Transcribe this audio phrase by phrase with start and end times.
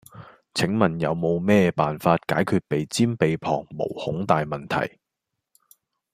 [0.55, 4.97] 請問有無咩辦法解決鼻尖鼻旁毛孔大問題?